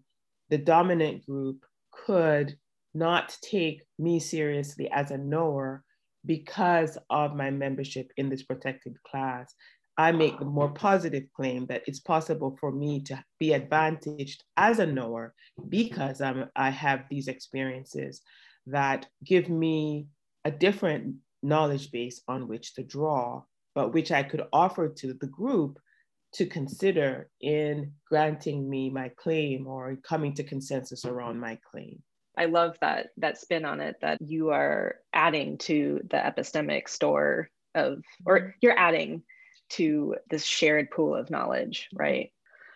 the 0.51 0.59
dominant 0.59 1.25
group 1.25 1.65
could 1.91 2.57
not 2.95 3.37
take 3.43 3.83
me 3.99 4.19
seriously 4.19 4.91
as 4.91 5.11
a 5.11 5.19
knower 5.19 5.83
because 6.25 6.99
of 7.11 7.35
my 7.35 7.51
membership 7.51 8.11
in 8.17 8.29
this 8.29 8.43
protected 8.43 8.97
class. 9.03 9.55
I 9.99 10.13
make 10.13 10.39
the 10.39 10.45
more 10.45 10.71
positive 10.71 11.25
claim 11.35 11.67
that 11.67 11.83
it's 11.87 12.01
possible 12.01 12.57
for 12.59 12.73
me 12.73 13.03
to 13.05 13.23
be 13.39 13.53
advantaged 13.53 14.45
as 14.57 14.79
a 14.79 14.87
knower 14.87 15.35
because 15.69 16.21
I'm, 16.21 16.49
I 16.57 16.71
have 16.71 17.05
these 17.11 17.29
experiences 17.29 18.23
that 18.67 19.07
give 19.25 19.49
me 19.49 20.07
a 20.45 20.51
different 20.51 21.17
knowledge 21.43 21.91
base 21.91 22.23
on 22.29 22.49
which 22.49 22.75
to 22.75 22.83
draw 22.83 23.43
but 23.75 23.93
which 23.93 24.13
I 24.13 24.23
could 24.23 24.43
offer 24.53 24.89
to 24.89 25.15
the 25.15 25.27
group 25.27 25.79
to 26.35 26.47
consider 26.47 27.29
in 27.41 27.93
granting 28.09 28.69
me 28.69 28.91
my 28.91 29.11
claim 29.17 29.67
or 29.67 29.97
coming 30.03 30.35
to 30.35 30.45
consensus 30.45 31.05
around 31.05 31.39
my 31.39 31.59
claim. 31.71 32.03
I 32.37 32.47
love 32.47 32.77
that 32.81 33.09
that 33.19 33.39
spin 33.39 33.67
on 33.67 33.81
it 33.81 33.97
that 34.01 34.19
you 34.23 34.51
are 34.51 34.97
adding 35.13 35.59
to 35.59 36.01
the 36.11 36.17
epistemic 36.17 36.89
store 36.89 37.51
of 37.75 38.03
or 38.25 38.55
you're 38.63 38.79
adding 38.79 39.23
to 39.73 40.17
this 40.31 40.45
shared 40.45 40.91
pool 40.91 41.15
of 41.15 41.31
knowledge, 41.31 41.89
right? 41.95 42.31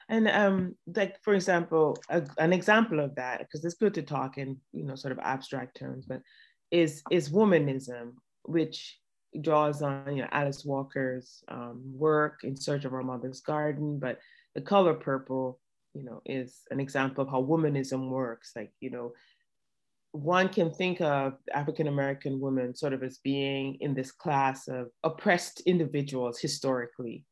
And 0.08 0.28
um, 0.28 0.76
like 0.94 1.22
for 1.22 1.34
example, 1.34 1.96
a, 2.08 2.22
an 2.38 2.52
example 2.52 3.00
of 3.00 3.14
that, 3.16 3.40
because 3.40 3.64
it's 3.64 3.74
good 3.74 3.94
to 3.94 4.02
talk 4.02 4.38
in 4.38 4.58
you 4.72 4.84
know 4.84 4.94
sort 4.94 5.12
of 5.12 5.18
abstract 5.18 5.76
terms, 5.76 6.06
but 6.06 6.22
is 6.70 7.02
is 7.10 7.30
womanism, 7.30 8.12
which 8.44 8.98
draws 9.40 9.82
on 9.82 10.16
you 10.16 10.22
know 10.22 10.28
Alice 10.30 10.64
Walker's 10.64 11.42
um, 11.48 11.82
work 11.92 12.40
in 12.44 12.56
Search 12.56 12.84
of 12.84 12.94
Our 12.94 13.02
Mother's 13.02 13.40
Garden, 13.40 13.98
but 13.98 14.18
the 14.54 14.60
color 14.60 14.94
purple, 14.94 15.58
you 15.92 16.04
know, 16.04 16.22
is 16.24 16.62
an 16.70 16.78
example 16.80 17.22
of 17.22 17.30
how 17.30 17.42
womanism 17.42 18.08
works. 18.08 18.52
Like 18.54 18.72
you 18.80 18.90
know, 18.90 19.12
one 20.22 20.48
can 20.48 20.72
think 20.72 21.00
of 21.00 21.34
African 21.52 21.88
American 21.88 22.40
women 22.40 22.74
sort 22.74 22.92
of 22.92 23.02
as 23.02 23.18
being 23.18 23.76
in 23.80 23.94
this 23.94 24.12
class 24.12 24.68
of 24.68 24.88
oppressed 25.02 25.60
individuals 25.66 26.38
historically, 26.38 27.24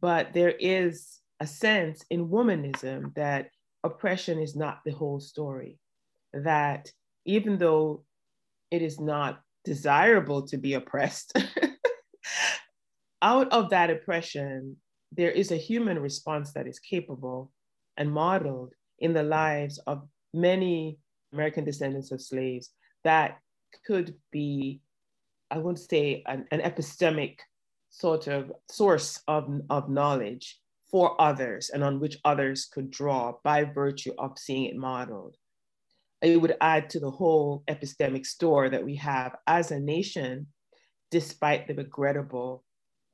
but 0.00 0.32
there 0.32 0.54
is 0.58 1.20
a 1.40 1.46
sense 1.46 2.04
in 2.10 2.28
womanism 2.28 3.14
that 3.14 3.50
oppression 3.84 4.38
is 4.38 4.56
not 4.56 4.80
the 4.84 4.92
whole 4.92 5.20
story. 5.20 5.78
That 6.32 6.90
even 7.24 7.58
though 7.58 8.04
it 8.70 8.82
is 8.82 8.98
not 8.98 9.40
desirable 9.64 10.42
to 10.48 10.56
be 10.56 10.74
oppressed. 10.74 11.38
Out 13.22 13.52
of 13.52 13.70
that 13.70 13.90
oppression, 13.90 14.76
there 15.12 15.30
is 15.30 15.52
a 15.52 15.56
human 15.56 15.98
response 15.98 16.52
that 16.54 16.66
is 16.66 16.78
capable 16.78 17.52
and 17.96 18.10
modeled 18.10 18.72
in 18.98 19.12
the 19.12 19.22
lives 19.22 19.78
of 19.86 20.08
many 20.32 20.98
American 21.32 21.64
descendants 21.64 22.12
of 22.12 22.20
slaves 22.20 22.70
that 23.04 23.38
could 23.86 24.14
be, 24.30 24.80
I 25.50 25.58
would 25.58 25.78
say, 25.78 26.22
an, 26.26 26.46
an 26.50 26.60
epistemic 26.60 27.38
sort 27.90 28.26
of 28.26 28.52
source 28.70 29.20
of, 29.28 29.48
of 29.70 29.88
knowledge 29.88 30.58
for 30.90 31.20
others 31.20 31.70
and 31.70 31.82
on 31.82 32.00
which 32.00 32.18
others 32.24 32.66
could 32.66 32.90
draw 32.90 33.34
by 33.44 33.64
virtue 33.64 34.12
of 34.18 34.38
seeing 34.38 34.64
it 34.66 34.76
modeled 34.76 35.36
it 36.22 36.40
would 36.40 36.56
add 36.60 36.88
to 36.90 37.00
the 37.00 37.10
whole 37.10 37.64
epistemic 37.68 38.24
store 38.24 38.70
that 38.70 38.84
we 38.84 38.94
have 38.96 39.34
as 39.46 39.70
a 39.70 39.80
nation, 39.80 40.46
despite 41.10 41.66
the 41.66 41.74
regrettable 41.74 42.64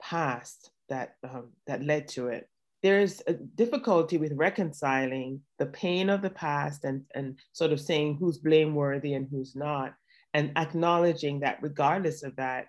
past 0.00 0.70
that, 0.90 1.14
um, 1.24 1.48
that 1.66 1.82
led 1.82 2.08
to 2.08 2.28
it. 2.28 2.48
There's 2.82 3.22
a 3.26 3.32
difficulty 3.32 4.18
with 4.18 4.32
reconciling 4.36 5.40
the 5.58 5.66
pain 5.66 6.10
of 6.10 6.22
the 6.22 6.30
past 6.30 6.84
and, 6.84 7.04
and 7.14 7.38
sort 7.52 7.72
of 7.72 7.80
saying 7.80 8.18
who's 8.18 8.38
blameworthy 8.38 9.14
and 9.14 9.26
who's 9.28 9.56
not, 9.56 9.94
and 10.32 10.52
acknowledging 10.56 11.40
that 11.40 11.58
regardless 11.60 12.22
of 12.22 12.36
that, 12.36 12.66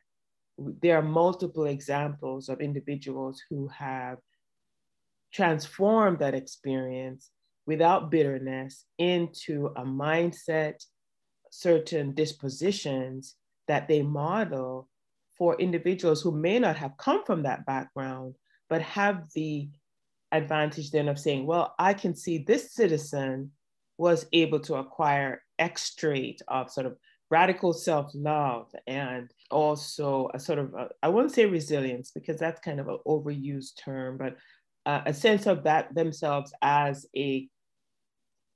there 0.57 0.97
are 0.97 1.03
multiple 1.03 1.65
examples 1.65 2.49
of 2.49 2.59
individuals 2.59 3.41
who 3.49 3.67
have 3.67 4.17
transformed 5.31 6.19
that 6.19 6.33
experience 6.33 7.29
without 7.65 8.09
bitterness 8.09 8.85
into 8.97 9.67
a 9.75 9.83
mindset, 9.83 10.83
certain 11.51 12.15
dispositions 12.15 13.35
that 13.67 13.87
they 13.87 14.01
model 14.01 14.89
for 15.37 15.55
individuals 15.61 16.21
who 16.21 16.31
may 16.31 16.57
not 16.59 16.75
have 16.75 16.97
come 16.97 17.23
from 17.25 17.43
that 17.43 17.65
background, 17.65 18.35
but 18.69 18.81
have 18.81 19.23
the 19.35 19.69
advantage 20.31 20.91
then 20.91 21.09
of 21.09 21.19
saying, 21.19 21.45
well, 21.45 21.73
I 21.79 21.93
can 21.93 22.15
see 22.15 22.39
this 22.39 22.73
citizen 22.73 23.51
was 23.97 24.25
able 24.31 24.59
to 24.61 24.75
acquire 24.75 25.43
X 25.57 25.95
trait 25.95 26.41
of 26.47 26.71
sort 26.71 26.85
of 26.85 26.97
radical 27.29 27.73
self 27.73 28.11
love 28.13 28.67
and 28.87 29.31
also 29.51 30.29
a 30.33 30.39
sort 30.39 30.59
of, 30.59 30.73
I 31.03 31.09
won't 31.09 31.31
say 31.31 31.45
resilience 31.45 32.11
because 32.11 32.39
that's 32.39 32.61
kind 32.61 32.79
of 32.79 32.87
an 32.87 32.99
overused 33.05 33.83
term, 33.83 34.17
but 34.17 34.37
uh, 34.85 35.01
a 35.05 35.13
sense 35.13 35.45
of 35.45 35.63
that 35.63 35.93
themselves 35.93 36.53
as 36.61 37.05
a 37.15 37.47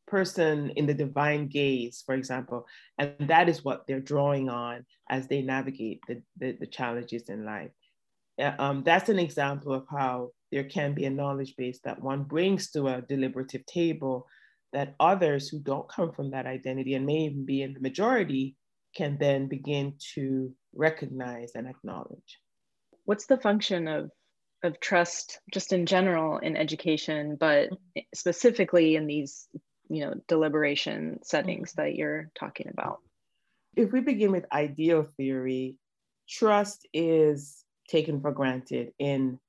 person 0.08 0.72
in 0.76 0.86
the 0.86 0.94
divine 0.94 1.48
gaze, 1.48 2.04
for 2.06 2.16
example. 2.16 2.66
And 2.98 3.16
that 3.22 3.50
is 3.50 3.64
what 3.64 3.86
they're 3.88 4.00
drawing 4.00 4.50
on 4.50 4.86
as 5.10 5.28
they 5.28 5.42
navigate 5.42 6.02
the, 6.08 6.22
the, 6.38 6.58
the 6.60 6.68
challenges 6.68 7.30
in 7.30 7.46
life. 7.46 7.72
Um, 8.40 8.84
that's 8.84 9.10
an 9.10 9.20
example 9.20 9.74
of 9.74 9.86
how 9.90 10.30
there 10.54 10.64
can 10.64 10.94
be 10.94 11.06
a 11.06 11.10
knowledge 11.10 11.56
base 11.58 11.80
that 11.84 12.00
one 12.00 12.24
brings 12.24 12.70
to 12.70 12.88
a 12.88 13.02
deliberative 13.02 13.66
table 13.66 14.28
that 14.72 14.94
others 15.00 15.50
who 15.50 15.60
don't 15.60 15.90
come 15.90 16.12
from 16.12 16.30
that 16.30 16.46
identity 16.46 16.94
and 16.94 17.08
may 17.08 17.26
even 17.26 17.44
be 17.44 17.64
in 17.64 17.74
the 17.74 17.80
majority 17.80 18.56
can 18.96 19.18
then 19.20 19.48
begin 19.48 19.96
to 20.14 20.54
recognize 20.76 21.54
and 21.56 21.68
acknowledge. 21.68 22.40
What's 23.06 23.26
the 23.26 23.38
function 23.38 23.88
of 23.88 24.12
of 24.64 24.80
trust 24.80 25.40
just 25.52 25.74
in 25.74 25.88
general 25.88 26.38
in 26.38 26.56
education, 26.56 27.36
but 27.38 27.70
specifically 28.14 28.96
in 28.96 29.08
these, 29.08 29.50
you 29.90 30.06
know, 30.06 30.14
deliberation 30.28 31.20
settings 31.24 31.72
mm-hmm. 31.72 31.82
that 31.82 31.96
you're 31.96 32.30
talking 32.40 32.70
about? 32.72 33.00
If 33.76 33.92
we 33.92 34.02
begin 34.02 34.32
with 34.32 34.46
ideal 34.54 35.08
theory, 35.18 35.78
trust 36.30 36.88
is 36.94 37.66
taken 37.90 38.22
for 38.22 38.32
granted 38.32 38.94
in 39.00 39.40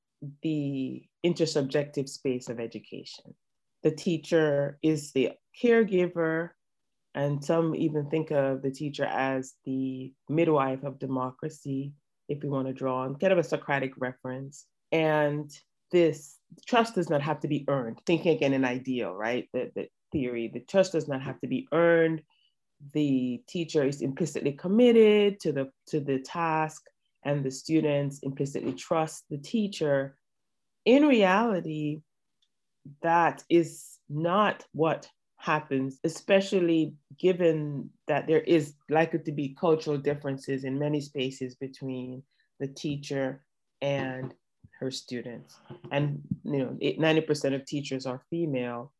the 0.42 1.04
intersubjective 1.24 2.08
space 2.08 2.48
of 2.48 2.60
education. 2.60 3.34
The 3.82 3.90
teacher 3.90 4.78
is 4.82 5.12
the 5.12 5.32
caregiver, 5.62 6.50
and 7.14 7.44
some 7.44 7.74
even 7.74 8.08
think 8.10 8.30
of 8.30 8.62
the 8.62 8.70
teacher 8.70 9.04
as 9.04 9.54
the 9.64 10.12
midwife 10.28 10.84
of 10.84 10.98
democracy, 10.98 11.92
if 12.28 12.42
we 12.42 12.48
want 12.48 12.66
to 12.66 12.72
draw 12.72 13.02
on 13.02 13.16
kind 13.16 13.32
of 13.32 13.38
a 13.38 13.44
Socratic 13.44 13.92
reference. 13.98 14.66
And 14.90 15.50
this 15.90 16.38
trust 16.66 16.94
does 16.94 17.10
not 17.10 17.22
have 17.22 17.40
to 17.40 17.48
be 17.48 17.64
earned. 17.68 18.00
Thinking 18.06 18.34
again 18.34 18.52
in 18.52 18.64
ideal, 18.64 19.12
right? 19.12 19.48
The, 19.52 19.70
the 19.74 19.88
theory, 20.12 20.50
the 20.52 20.60
trust 20.60 20.92
does 20.92 21.08
not 21.08 21.22
have 21.22 21.40
to 21.40 21.46
be 21.46 21.68
earned. 21.72 22.22
The 22.92 23.42
teacher 23.48 23.84
is 23.84 24.02
implicitly 24.02 24.52
committed 24.52 25.40
to 25.40 25.52
the 25.52 25.70
to 25.88 26.00
the 26.00 26.18
task, 26.18 26.82
and 27.24 27.44
the 27.44 27.50
students 27.50 28.20
implicitly 28.22 28.72
trust 28.72 29.24
the 29.30 29.38
teacher. 29.38 30.16
In 30.84 31.06
reality, 31.06 32.02
that 33.02 33.42
is 33.48 33.98
not 34.08 34.64
what 34.72 35.08
happens, 35.38 35.98
especially 36.04 36.94
given 37.18 37.90
that 38.08 38.26
there 38.26 38.40
is 38.40 38.74
likely 38.88 39.18
to 39.20 39.32
be 39.32 39.56
cultural 39.58 39.98
differences 39.98 40.64
in 40.64 40.78
many 40.78 41.00
spaces 41.00 41.54
between 41.54 42.22
the 42.60 42.68
teacher 42.68 43.42
and 43.82 44.34
her 44.80 44.90
students. 44.90 45.56
And 45.90 46.22
you 46.44 46.58
know, 46.58 46.78
90% 46.80 47.54
of 47.54 47.66
teachers 47.66 48.06
are 48.06 48.22
female. 48.30 48.92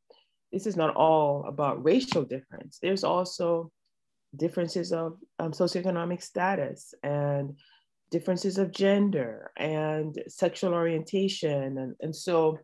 This 0.53 0.67
is 0.67 0.77
not 0.77 0.95
all 0.95 1.45
about 1.47 1.85
racial 1.85 2.25
difference. 2.25 2.79
There's 2.81 3.05
also 3.05 3.71
differences 4.37 4.93
of 4.93 5.17
um, 5.39 5.53
socioeconomic 5.53 6.23
status 6.23 6.95
and 7.03 7.57
differences 8.11 8.59
of 8.59 8.73
gender 8.73 9.51
and 9.57 10.17
sexual 10.29 10.75
orientation. 10.75 11.79
And, 11.79 11.95
and 12.01 12.15
so 12.15 12.59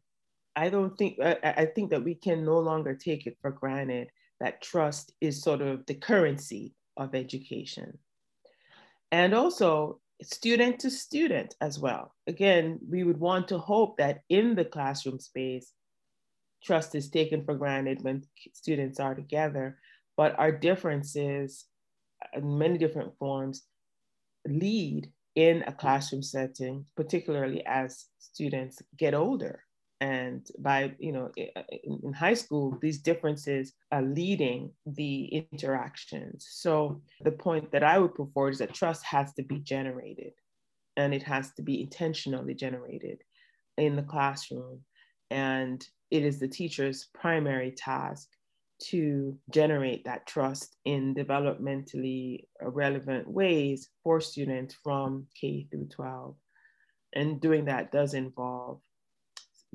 I 0.56 0.68
don't 0.68 0.96
think, 0.96 1.18
I, 1.22 1.36
I 1.42 1.66
think 1.66 1.90
that 1.90 2.04
we 2.04 2.14
can 2.14 2.44
no 2.44 2.58
longer 2.58 2.94
take 2.94 3.26
it 3.26 3.36
for 3.40 3.50
granted 3.50 4.08
that 4.40 4.62
trust 4.62 5.12
is 5.20 5.42
sort 5.42 5.60
of 5.60 5.84
the 5.86 5.94
currency 5.94 6.74
of 6.96 7.14
education. 7.14 7.98
And 9.12 9.34
also, 9.34 10.00
student 10.22 10.78
to 10.80 10.90
student 10.90 11.54
as 11.60 11.78
well. 11.78 12.14
Again, 12.26 12.78
we 12.88 13.04
would 13.04 13.18
want 13.18 13.48
to 13.48 13.58
hope 13.58 13.96
that 13.96 14.20
in 14.28 14.54
the 14.54 14.64
classroom 14.64 15.18
space, 15.18 15.72
trust 16.62 16.94
is 16.94 17.08
taken 17.08 17.44
for 17.44 17.54
granted 17.54 18.02
when 18.02 18.22
students 18.52 19.00
are 19.00 19.14
together, 19.14 19.78
but 20.16 20.38
our 20.38 20.52
differences 20.52 21.64
in 22.34 22.58
many 22.58 22.76
different 22.76 23.16
forms 23.18 23.62
lead 24.46 25.10
in 25.34 25.62
a 25.66 25.72
classroom 25.72 26.22
setting, 26.22 26.84
particularly 26.96 27.64
as 27.66 28.06
students 28.18 28.82
get 28.96 29.14
older. 29.14 29.62
And 30.02 30.46
by 30.58 30.94
you 30.98 31.12
know 31.12 31.30
in, 31.36 32.12
high 32.14 32.34
school 32.34 32.78
these 32.80 33.00
differences 33.00 33.74
are 33.92 34.02
leading 34.02 34.72
the 34.86 35.46
interactions. 35.52 36.48
So 36.50 37.02
the 37.20 37.32
point 37.32 37.70
that 37.72 37.84
i 37.84 37.98
would 37.98 38.14
put 38.14 38.32
forward 38.32 38.54
is 38.54 38.58
that 38.60 38.72
trust 38.72 39.04
has 39.04 39.34
to 39.34 39.42
be 39.42 39.58
generated 39.58 40.32
and 40.96 41.12
it 41.12 41.22
has 41.22 41.52
to 41.54 41.62
be 41.62 41.82
intentionally 41.82 42.54
generated 42.54 43.22
in 43.76 43.94
the 43.94 44.02
classroom. 44.02 44.80
And 45.30 45.86
it 46.10 46.24
is 46.24 46.38
the 46.38 46.48
teacher's 46.48 47.08
primary 47.14 47.72
task 47.72 48.28
to 48.88 49.38
generate 49.50 50.04
that 50.04 50.26
trust 50.26 50.76
in 50.84 51.14
developmentally 51.14 52.44
relevant 52.62 53.28
ways 53.28 53.88
for 54.02 54.20
students 54.20 54.74
from 54.82 55.26
K 55.38 55.66
through 55.70 55.88
12. 55.88 56.34
And 57.14 57.40
doing 57.40 57.66
that 57.66 57.92
does 57.92 58.14
involve 58.14 58.80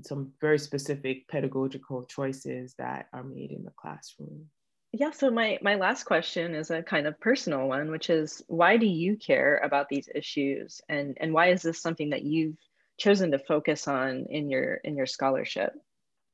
some 0.03 0.31
very 0.41 0.59
specific 0.59 1.27
pedagogical 1.27 2.03
choices 2.05 2.73
that 2.77 3.07
are 3.13 3.23
made 3.23 3.51
in 3.51 3.63
the 3.63 3.71
classroom. 3.79 4.45
Yeah, 4.91 5.11
so 5.11 5.29
my 5.29 5.59
my 5.61 5.75
last 5.75 6.03
question 6.03 6.55
is 6.55 6.71
a 6.71 6.81
kind 6.81 7.05
of 7.05 7.19
personal 7.19 7.67
one, 7.67 7.91
which 7.91 8.09
is 8.09 8.41
why 8.47 8.77
do 8.77 8.85
you 8.85 9.17
care 9.17 9.57
about 9.57 9.89
these 9.89 10.07
issues 10.15 10.79
and 10.87 11.17
and 11.19 11.33
why 11.33 11.47
is 11.47 11.61
this 11.61 11.81
something 11.81 12.11
that 12.11 12.23
you've 12.23 12.55
chosen 12.97 13.31
to 13.31 13.39
focus 13.39 13.89
on 13.89 14.25
in 14.29 14.49
your 14.49 14.75
in 14.75 14.95
your 14.95 15.05
scholarship? 15.05 15.73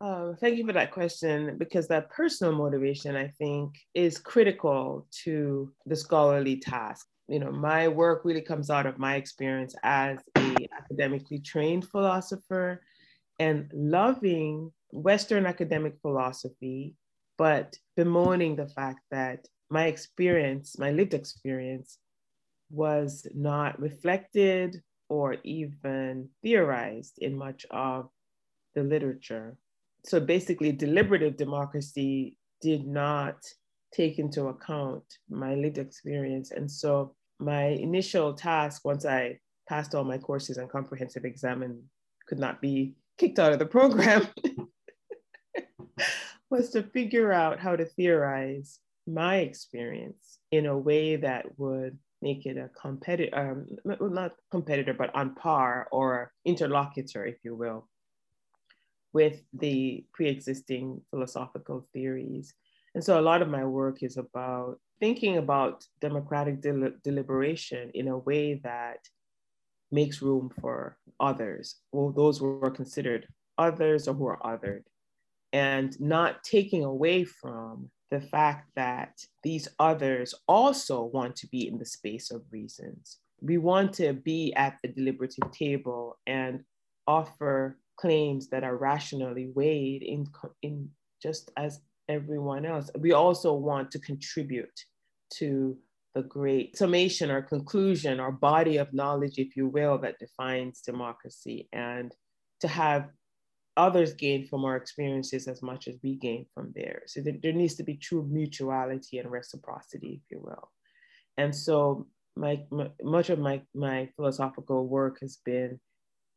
Uh, 0.02 0.34
thank 0.40 0.58
you 0.58 0.66
for 0.66 0.74
that 0.74 0.90
question 0.90 1.56
because 1.60 1.88
that 1.88 2.10
personal 2.10 2.54
motivation, 2.54 3.16
I 3.16 3.28
think, 3.38 3.76
is 3.94 4.18
critical 4.18 5.06
to 5.24 5.72
the 5.86 5.96
scholarly 5.96 6.58
task. 6.58 7.06
You 7.28 7.38
know, 7.38 7.52
my 7.52 7.88
work 7.88 8.26
really 8.26 8.42
comes 8.42 8.72
out 8.72 8.88
of 8.88 8.98
my 8.98 9.16
experience 9.16 9.76
as 9.84 10.18
a 10.40 10.68
academically 10.76 11.38
trained 11.38 11.88
philosopher 11.88 12.82
and 13.38 13.70
loving 13.76 14.72
Western 14.90 15.46
academic 15.46 16.00
philosophy, 16.02 16.96
but 17.38 17.78
bemoaning 17.96 18.56
the 18.56 18.70
fact 18.70 19.02
that 19.12 19.46
my 19.70 19.86
experience, 19.86 20.80
my 20.80 20.90
lived 20.90 21.14
experience, 21.14 22.00
was 22.72 23.28
not 23.36 23.80
reflected 23.80 24.82
or 25.10 25.38
even 25.44 26.30
theorized 26.42 27.20
in 27.20 27.38
much 27.38 27.68
of 27.70 28.10
the 28.74 28.82
literature. 28.82 29.58
So 30.06 30.20
basically, 30.20 30.72
deliberative 30.72 31.38
democracy 31.38 32.38
did 32.62 32.88
not 32.88 33.38
take 33.94 34.20
into 34.20 34.48
account 34.48 35.04
my 35.30 35.56
lived 35.56 35.78
experience. 35.78 36.52
And 36.52 36.70
so 36.70 37.16
my 37.40 37.66
initial 37.66 38.34
task, 38.34 38.86
once 38.86 39.06
I 39.06 39.40
passed 39.68 39.96
all 39.96 40.04
my 40.04 40.18
courses 40.18 40.58
and 40.58 40.70
comprehensive 40.70 41.26
exam 41.26 41.64
and 41.64 41.82
could 42.28 42.40
not 42.40 42.62
be 42.62 42.94
kicked 43.18 43.40
out 43.40 43.54
of 43.54 43.60
the 43.60 43.66
program 43.66 44.28
was 46.50 46.70
to 46.72 46.84
figure 46.84 47.32
out 47.32 47.60
how 47.60 47.76
to 47.76 47.86
theorize 47.86 48.80
my 49.08 49.38
experience 49.38 50.40
in 50.52 50.66
a 50.66 50.78
way 50.78 51.16
that 51.16 51.46
would 51.58 51.98
make 52.22 52.46
it 52.46 52.58
a 52.58 52.70
competitor, 52.80 53.36
um, 53.36 53.68
not 53.86 54.34
competitor, 54.52 54.94
but 54.94 55.14
on 55.16 55.34
par 55.36 55.88
or 55.92 56.32
interlocutor, 56.46 57.26
if 57.26 57.38
you 57.44 57.56
will, 57.56 57.88
with 59.14 59.42
the 59.54 60.06
pre-existing 60.14 61.02
philosophical 61.10 61.88
theories. 61.94 62.54
And 62.96 63.04
so 63.04 63.20
a 63.20 63.22
lot 63.22 63.42
of 63.42 63.50
my 63.50 63.66
work 63.66 64.04
is 64.04 64.18
about 64.18 64.80
thinking 65.00 65.38
about 65.38 65.86
democratic 66.00 66.62
del- 66.62 66.94
deliberation 67.04 67.92
in 67.94 68.08
a 68.08 68.18
way 68.18 68.56
that 68.64 69.00
makes 69.92 70.22
room 70.22 70.52
for 70.62 70.98
others, 71.20 71.78
well, 71.92 72.12
those 72.12 72.38
who 72.38 72.62
are 72.64 72.72
considered 72.72 73.28
others 73.58 74.08
or 74.08 74.14
who 74.14 74.26
are 74.28 74.40
othered, 74.40 74.84
and 75.54 76.00
not 76.00 76.44
taking 76.44 76.84
away 76.84 77.24
from 77.24 77.90
the 78.10 78.22
fact 78.22 78.70
that 78.76 79.18
these 79.44 79.68
others 79.80 80.34
also 80.48 81.04
want 81.04 81.36
to 81.36 81.48
be 81.48 81.68
in 81.68 81.78
the 81.78 81.86
space 81.86 82.32
of 82.32 82.44
reasons. 82.52 83.20
We 83.42 83.58
want 83.58 83.94
to 83.94 84.14
be 84.14 84.54
at 84.54 84.78
the 84.82 84.90
deliberative 84.90 85.52
table 85.52 86.20
and 86.28 86.64
offer 87.08 87.78
claims 87.98 88.50
that 88.50 88.64
are 88.64 88.78
rationally 88.78 89.52
weighed 89.54 90.04
in, 90.04 90.28
in 90.62 90.90
just 91.22 91.52
as 91.58 91.82
everyone 92.10 92.66
else. 92.66 92.90
We 92.98 93.14
also 93.14 93.54
want 93.54 93.92
to 93.92 94.00
contribute 94.00 94.80
to 95.36 95.78
the 96.14 96.24
great 96.24 96.78
summation 96.78 97.32
or 97.32 97.42
conclusion 97.42 98.20
or 98.20 98.32
body 98.32 98.78
of 98.78 98.94
knowledge, 98.94 99.38
if 99.38 99.56
you 99.56 99.68
will, 99.68 99.98
that 100.00 100.20
defines 100.20 100.82
democracy, 100.82 101.70
and 101.72 102.14
to 102.60 102.68
have 102.68 103.10
others 103.78 104.14
gain 104.14 104.46
from 104.46 104.66
our 104.66 104.76
experiences 104.76 105.48
as 105.48 105.62
much 105.62 105.88
as 105.88 105.96
we 106.04 106.16
gain 106.16 106.46
from 106.54 106.74
theirs. 106.76 107.14
So 107.14 107.22
there 107.22 107.54
needs 107.54 107.76
to 107.76 107.84
be 107.84 107.96
true 107.96 108.28
mutuality 108.30 109.20
and 109.20 109.32
reciprocity, 109.32 110.22
if 110.22 110.30
you 110.30 110.42
will. 110.44 110.70
And 111.38 111.56
so 111.56 112.08
my, 112.36 112.64
my 112.70 112.90
much 113.02 113.30
of 113.30 113.40
my, 113.40 113.62
my 113.74 114.10
philosophical 114.18 114.88
work 114.88 115.20
has 115.22 115.38
been 115.46 115.80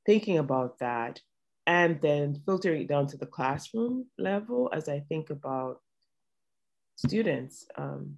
thinking 0.06 0.38
about 0.38 0.78
that 0.78 1.20
and 1.66 2.00
then 2.02 2.40
filtering 2.44 2.82
it 2.82 2.88
down 2.88 3.06
to 3.08 3.16
the 3.16 3.26
classroom 3.26 4.06
level 4.18 4.70
as 4.72 4.88
I 4.88 5.00
think 5.00 5.30
about 5.30 5.80
students, 6.96 7.66
um, 7.76 8.16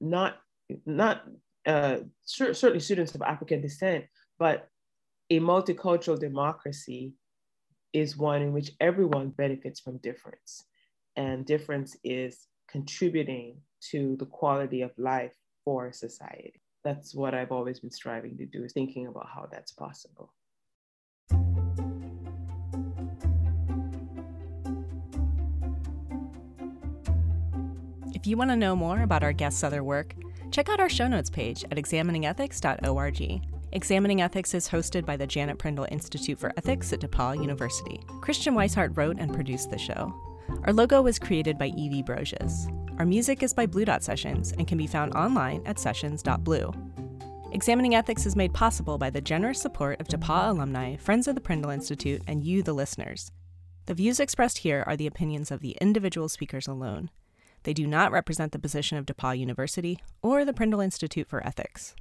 not 0.00 0.38
not 0.86 1.24
uh, 1.66 1.98
certainly 2.24 2.80
students 2.80 3.14
of 3.14 3.22
African 3.22 3.60
descent, 3.60 4.04
but 4.38 4.68
a 5.30 5.40
multicultural 5.40 6.18
democracy 6.18 7.14
is 7.92 8.16
one 8.16 8.42
in 8.42 8.52
which 8.52 8.72
everyone 8.80 9.30
benefits 9.30 9.80
from 9.80 9.98
difference, 9.98 10.64
and 11.16 11.46
difference 11.46 11.96
is 12.04 12.46
contributing 12.68 13.56
to 13.90 14.16
the 14.16 14.26
quality 14.26 14.82
of 14.82 14.90
life 14.98 15.34
for 15.64 15.92
society. 15.92 16.60
That's 16.84 17.14
what 17.14 17.34
I've 17.34 17.52
always 17.52 17.80
been 17.80 17.90
striving 17.90 18.36
to 18.38 18.46
do, 18.46 18.64
is 18.64 18.72
thinking 18.72 19.06
about 19.06 19.28
how 19.32 19.46
that's 19.50 19.72
possible. 19.72 20.32
If 28.22 28.28
you 28.28 28.36
want 28.36 28.50
to 28.50 28.56
know 28.56 28.76
more 28.76 29.02
about 29.02 29.24
our 29.24 29.32
guests' 29.32 29.64
other 29.64 29.82
work, 29.82 30.14
check 30.52 30.68
out 30.68 30.78
our 30.78 30.88
show 30.88 31.08
notes 31.08 31.28
page 31.28 31.64
at 31.64 31.76
examiningethics.org. 31.76 33.42
Examining 33.72 34.22
Ethics 34.22 34.54
is 34.54 34.68
hosted 34.68 35.04
by 35.04 35.16
the 35.16 35.26
Janet 35.26 35.58
Prindle 35.58 35.88
Institute 35.90 36.38
for 36.38 36.52
Ethics 36.56 36.92
at 36.92 37.00
DePauw 37.00 37.42
University. 37.42 37.98
Christian 38.20 38.54
Wisehart 38.54 38.96
wrote 38.96 39.18
and 39.18 39.34
produced 39.34 39.72
the 39.72 39.76
show. 39.76 40.14
Our 40.62 40.72
logo 40.72 41.02
was 41.02 41.18
created 41.18 41.58
by 41.58 41.72
Evie 41.76 42.04
Broges. 42.04 42.68
Our 43.00 43.04
music 43.04 43.42
is 43.42 43.52
by 43.52 43.66
Blue 43.66 43.84
Dot 43.84 44.04
Sessions 44.04 44.52
and 44.52 44.68
can 44.68 44.78
be 44.78 44.86
found 44.86 45.14
online 45.14 45.60
at 45.66 45.80
sessions.blue. 45.80 46.72
Examining 47.50 47.96
Ethics 47.96 48.24
is 48.24 48.36
made 48.36 48.54
possible 48.54 48.98
by 48.98 49.10
the 49.10 49.20
generous 49.20 49.60
support 49.60 50.00
of 50.00 50.06
DePauw 50.06 50.50
alumni, 50.50 50.94
friends 50.94 51.26
of 51.26 51.34
the 51.34 51.40
Prindle 51.40 51.72
Institute, 51.72 52.22
and 52.28 52.44
you, 52.44 52.62
the 52.62 52.72
listeners. 52.72 53.32
The 53.86 53.94
views 53.94 54.20
expressed 54.20 54.58
here 54.58 54.84
are 54.86 54.96
the 54.96 55.08
opinions 55.08 55.50
of 55.50 55.58
the 55.58 55.76
individual 55.80 56.28
speakers 56.28 56.68
alone. 56.68 57.10
They 57.64 57.72
do 57.72 57.86
not 57.86 58.12
represent 58.12 58.52
the 58.52 58.58
position 58.58 58.98
of 58.98 59.06
DePauw 59.06 59.38
University 59.38 59.98
or 60.22 60.44
the 60.44 60.52
Prindle 60.52 60.80
Institute 60.80 61.28
for 61.28 61.46
Ethics. 61.46 61.94